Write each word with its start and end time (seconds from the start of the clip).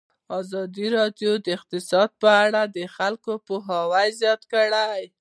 ازادي 0.39 0.87
راډیو 0.97 1.31
د 1.45 1.47
اقتصاد 1.57 2.09
په 2.21 2.29
اړه 2.43 2.61
د 2.75 2.77
خلکو 2.95 3.31
پوهاوی 3.47 4.07
زیات 4.19 4.41
کړی. 4.53 5.01